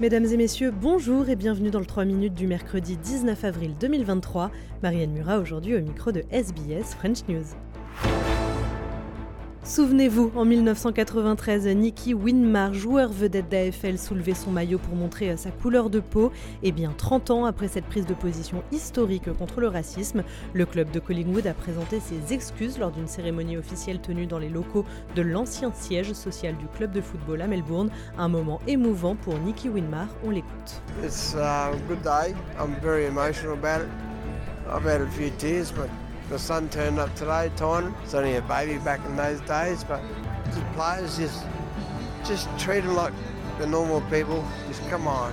Mesdames 0.00 0.24
et 0.24 0.36
messieurs, 0.36 0.72
bonjour 0.72 1.28
et 1.28 1.36
bienvenue 1.36 1.70
dans 1.70 1.78
le 1.78 1.86
3 1.86 2.04
minutes 2.04 2.34
du 2.34 2.48
mercredi 2.48 2.96
19 2.96 3.44
avril 3.44 3.76
2023. 3.78 4.50
Marianne 4.82 5.12
Murat 5.12 5.38
aujourd'hui 5.38 5.76
au 5.76 5.80
micro 5.80 6.10
de 6.10 6.24
SBS 6.32 6.96
French 6.96 7.18
News. 7.28 7.44
Souvenez-vous, 9.64 10.30
en 10.36 10.44
1993, 10.44 11.66
Nicky 11.68 12.12
Winmar, 12.12 12.74
joueur 12.74 13.10
vedette 13.10 13.48
d'AFL, 13.48 13.96
soulevait 13.96 14.34
son 14.34 14.50
maillot 14.50 14.78
pour 14.78 14.94
montrer 14.94 15.34
sa 15.38 15.50
couleur 15.50 15.88
de 15.88 16.00
peau. 16.00 16.32
Et 16.62 16.70
bien 16.70 16.92
30 16.94 17.30
ans 17.30 17.44
après 17.46 17.68
cette 17.68 17.86
prise 17.86 18.04
de 18.04 18.12
position 18.12 18.62
historique 18.72 19.32
contre 19.32 19.62
le 19.62 19.68
racisme, 19.68 20.22
le 20.52 20.66
club 20.66 20.90
de 20.90 21.00
Collingwood 21.00 21.46
a 21.46 21.54
présenté 21.54 21.98
ses 21.98 22.34
excuses 22.34 22.78
lors 22.78 22.90
d'une 22.90 23.08
cérémonie 23.08 23.56
officielle 23.56 24.00
tenue 24.02 24.26
dans 24.26 24.38
les 24.38 24.50
locaux 24.50 24.84
de 25.16 25.22
l'ancien 25.22 25.72
siège 25.72 26.12
social 26.12 26.54
du 26.58 26.66
club 26.76 26.92
de 26.92 27.00
football 27.00 27.40
à 27.40 27.46
Melbourne. 27.46 27.88
Un 28.18 28.28
moment 28.28 28.60
émouvant 28.66 29.14
pour 29.14 29.38
Nicky 29.38 29.70
Winmar, 29.70 30.08
on 30.26 30.30
l'écoute. 30.30 30.82
It's 31.02 31.34
a 31.36 31.70
good 31.88 32.02
day. 32.02 32.34
I'm 32.60 32.74
very 32.82 33.06
emotional 33.06 33.54
about 33.54 33.82
it. 33.82 33.88
I've 34.70 34.84
had 34.84 35.00
a 35.00 35.10
few 35.10 35.30
tears, 35.38 35.72
but 35.72 35.88
the 36.28 36.38
son 36.38 36.68
turned 36.68 36.98
up 36.98 37.14
today, 37.14 37.50
Tyne. 37.56 37.94
It's 38.02 38.14
only 38.14 38.36
a 38.36 38.42
baby 38.42 38.78
back 38.78 39.04
in 39.04 39.16
those 39.16 39.40
days, 39.42 39.84
but 39.84 40.02
the 40.52 40.60
players 40.74 41.18
just 41.18 41.44
just 42.24 42.48
treat 42.58 42.80
them 42.80 42.94
like 42.94 43.12
the 43.58 43.66
normal 43.66 44.00
people. 44.02 44.46
Just 44.68 44.86
come 44.88 45.06
on, 45.06 45.32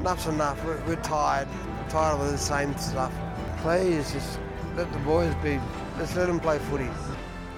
enough's 0.00 0.26
enough. 0.26 0.62
We're, 0.64 0.82
we're 0.86 1.02
tired, 1.02 1.48
we're 1.66 1.90
tired 1.90 2.20
of 2.20 2.30
the 2.30 2.38
same 2.38 2.76
stuff. 2.78 3.12
Please, 3.58 4.12
just 4.12 4.38
let 4.74 4.90
the 4.92 4.98
boys 5.00 5.34
be. 5.42 5.60
Let's 5.98 6.14
let 6.16 6.26
them 6.26 6.40
play 6.40 6.58
footy. 6.58 6.88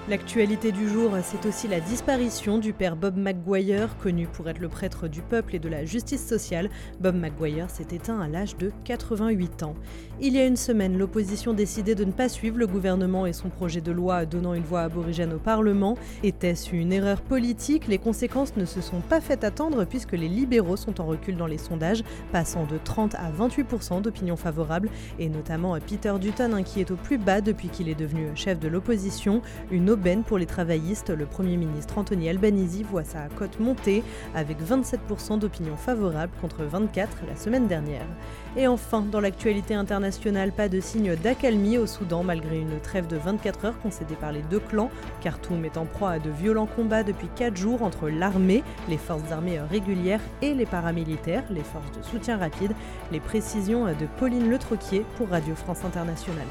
L'actualité 0.09 0.73
du 0.73 0.89
jour, 0.89 1.11
c'est 1.23 1.47
aussi 1.47 1.69
la 1.69 1.81
disparition 1.81 2.57
du 2.57 2.73
père 2.73 2.97
Bob 2.97 3.19
McGuire, 3.19 3.95
connu 3.99 4.27
pour 4.27 4.49
être 4.49 4.59
le 4.59 4.71
prêtre 4.71 5.07
du 5.07 5.21
peuple 5.21 5.57
et 5.57 5.59
de 5.59 5.69
la 5.69 5.85
justice 5.85 6.27
sociale. 6.27 6.71
Bob 6.99 7.15
McGuire 7.15 7.69
s'est 7.69 7.89
éteint 7.93 8.19
à 8.19 8.27
l'âge 8.27 8.57
de 8.57 8.73
88 8.85 9.65
ans. 9.65 9.75
Il 10.19 10.33
y 10.33 10.39
a 10.39 10.47
une 10.47 10.57
semaine, 10.57 10.97
l'opposition 10.97 11.53
décidait 11.53 11.95
de 11.95 12.07
ne 12.07 12.13
pas 12.13 12.31
suivre 12.31 12.57
le 12.57 12.67
gouvernement 12.67 13.27
et 13.27 13.35
son 13.35 13.51
projet 13.51 13.83
de 13.83 13.93
loi 13.93 14.25
donnant 14.25 14.55
une 14.55 14.63
voix 14.63 14.81
aborigène 14.81 15.35
au 15.35 15.39
Parlement. 15.39 15.99
Était-ce 16.23 16.75
une 16.75 16.95
erreur 16.95 17.21
politique? 17.21 17.87
Les 17.87 17.99
conséquences 17.99 18.57
ne 18.57 18.65
se 18.65 18.81
sont 18.81 19.03
pas 19.03 19.21
faites 19.21 19.45
attendre 19.45 19.85
puisque 19.85 20.13
les 20.13 20.29
libéraux 20.29 20.79
sont 20.79 21.03
en 21.03 21.07
recul 21.07 21.37
dans 21.37 21.47
les 21.47 21.59
sondages, 21.59 22.03
passant 22.33 22.65
de 22.65 22.79
30 22.83 23.15
à 23.17 23.31
28% 23.31 24.01
d'opinion 24.01 24.37
favorable, 24.37 24.89
et 25.19 25.29
notamment 25.29 25.79
Peter 25.87 26.15
Dutton 26.19 26.63
qui 26.65 26.81
est 26.81 26.91
au 26.91 26.97
plus 26.97 27.19
bas 27.19 27.43
depuis 27.43 27.69
qu'il 27.69 27.91
est 27.91 27.95
devenu 27.95 28.29
chef 28.35 28.59
de 28.59 28.69
l'opposition. 28.69 29.43
Pour 30.27 30.39
les 30.39 30.47
travaillistes, 30.47 31.11
le 31.11 31.27
Premier 31.27 31.57
ministre 31.57 31.99
Anthony 31.99 32.29
Albanese 32.29 32.83
voit 32.83 33.03
sa 33.03 33.27
cote 33.37 33.59
monter 33.59 34.05
avec 34.35 34.59
27% 34.63 35.41
d'opinion 35.41 35.77
favorable 35.77 36.33
contre 36.41 36.63
24 36.63 37.25
la 37.29 37.35
semaine 37.35 37.67
dernière. 37.67 38.07
Et 38.57 38.69
enfin, 38.69 39.03
dans 39.03 39.21
l'actualité 39.21 39.75
internationale, 39.75 40.53
pas 40.53 40.69
de 40.69 40.79
signe 40.81 41.17
d'accalmie 41.17 41.79
au 41.79 41.87
Soudan 41.87 42.23
malgré 42.23 42.61
une 42.61 42.79
trêve 42.81 43.09
de 43.09 43.17
24 43.17 43.65
heures 43.65 43.81
concédée 43.81 44.15
par 44.15 44.31
les 44.31 44.43
deux 44.43 44.61
clans. 44.61 44.91
Khartoum 45.21 45.65
est 45.65 45.77
en 45.77 45.85
proie 45.85 46.11
à 46.13 46.19
de 46.21 46.31
violents 46.31 46.69
combats 46.77 47.03
depuis 47.03 47.29
4 47.35 47.57
jours 47.57 47.83
entre 47.83 48.09
l'armée, 48.09 48.63
les 48.89 48.99
forces 48.99 49.33
armées 49.33 49.61
régulières 49.61 50.23
et 50.43 50.55
les 50.55 50.67
paramilitaires, 50.67 51.45
les 51.51 51.65
forces 51.65 51.91
de 51.99 52.03
soutien 52.03 52.37
rapide. 52.37 52.73
Les 53.11 53.21
précisions 53.21 53.87
de 53.87 54.07
Pauline 54.19 54.49
Le 54.49 54.59
Troquier 54.59 55.05
pour 55.17 55.29
Radio 55.29 55.55
France 55.57 55.85
Internationale. 55.85 56.47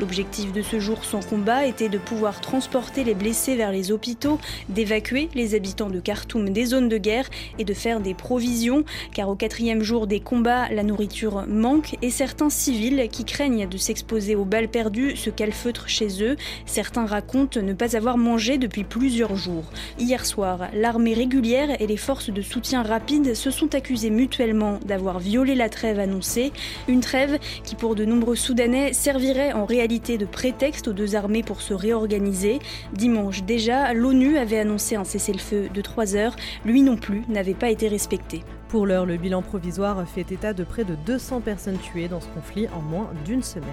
L'objectif 0.00 0.52
de 0.52 0.60
ce 0.60 0.80
jour 0.80 1.04
sans 1.04 1.20
combat 1.24 1.66
était 1.66 1.88
de 1.88 1.98
pouvoir 1.98 2.40
transporter 2.40 3.04
les 3.04 3.14
blessés 3.14 3.54
vers 3.54 3.70
les 3.70 3.92
hôpitaux, 3.92 4.40
d'évacuer 4.68 5.28
les 5.34 5.54
habitants 5.54 5.88
de 5.88 6.00
Khartoum 6.00 6.50
des 6.50 6.66
zones 6.66 6.88
de 6.88 6.98
guerre 6.98 7.28
et 7.60 7.64
de 7.64 7.74
faire 7.74 8.00
des 8.00 8.12
provisions, 8.12 8.84
car 9.12 9.28
au 9.28 9.36
quatrième 9.36 9.82
jour 9.82 10.08
des 10.08 10.18
combats, 10.18 10.68
la 10.70 10.82
nourriture 10.82 11.44
manque 11.46 11.96
et 12.02 12.10
certains 12.10 12.50
civils 12.50 13.08
qui 13.08 13.24
craignent 13.24 13.68
de 13.68 13.78
s'exposer 13.78 14.34
aux 14.34 14.44
balles 14.44 14.68
perdues 14.68 15.16
se 15.16 15.30
calfeutrent 15.30 15.88
chez 15.88 16.22
eux. 16.22 16.36
Certains 16.66 17.06
racontent 17.06 17.60
ne 17.60 17.72
pas 17.72 17.96
avoir 17.96 18.18
mangé 18.18 18.58
depuis 18.58 18.82
plusieurs 18.82 19.36
jours. 19.36 19.64
Hier 19.98 20.26
soir, 20.26 20.68
l'armée 20.74 21.14
régulière 21.14 21.80
et 21.80 21.86
les 21.86 21.96
forces 21.96 22.30
de 22.30 22.42
soutien 22.42 22.82
rapide 22.82 23.34
se 23.34 23.52
sont 23.52 23.74
accusées 23.76 24.10
mutuellement 24.10 24.80
d'avoir 24.84 25.20
violé 25.20 25.54
la 25.54 25.68
trêve 25.68 26.00
annoncée, 26.00 26.52
une 26.88 27.00
trêve 27.00 27.38
qui 27.62 27.76
pour 27.76 27.94
de 27.94 28.04
nombreux 28.04 28.34
Soudanais 28.34 28.92
servirait 28.92 29.52
en 29.52 29.64
de 29.86 30.24
prétexte 30.24 30.88
aux 30.88 30.92
deux 30.92 31.14
armées 31.14 31.42
pour 31.42 31.60
se 31.60 31.74
réorganiser. 31.74 32.58
Dimanche 32.94 33.42
déjà, 33.42 33.92
l'ONU 33.92 34.38
avait 34.38 34.58
annoncé 34.58 34.96
un 34.96 35.04
cessez-le-feu 35.04 35.68
de 35.72 35.80
3 35.82 36.16
heures. 36.16 36.36
Lui 36.64 36.80
non 36.80 36.96
plus 36.96 37.22
n'avait 37.28 37.54
pas 37.54 37.68
été 37.68 37.88
respecté. 37.88 38.42
Pour 38.68 38.86
l'heure, 38.86 39.04
le 39.04 39.18
bilan 39.18 39.42
provisoire 39.42 40.02
fait 40.08 40.32
état 40.32 40.54
de 40.54 40.64
près 40.64 40.84
de 40.84 40.94
200 40.94 41.42
personnes 41.42 41.78
tuées 41.78 42.08
dans 42.08 42.20
ce 42.20 42.28
conflit 42.28 42.66
en 42.68 42.80
moins 42.80 43.10
d'une 43.26 43.42
semaine. 43.42 43.68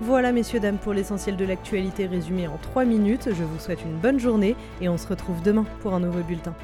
Voilà 0.00 0.30
messieurs, 0.30 0.60
dames, 0.60 0.78
pour 0.78 0.94
l'essentiel 0.94 1.36
de 1.36 1.44
l'actualité 1.44 2.06
résumée 2.06 2.46
en 2.46 2.58
3 2.62 2.84
minutes. 2.84 3.28
Je 3.32 3.42
vous 3.42 3.58
souhaite 3.58 3.82
une 3.82 3.98
bonne 3.98 4.20
journée 4.20 4.54
et 4.80 4.88
on 4.88 4.96
se 4.98 5.08
retrouve 5.08 5.42
demain 5.42 5.66
pour 5.80 5.94
un 5.94 6.00
nouveau 6.00 6.22
bulletin. 6.22 6.54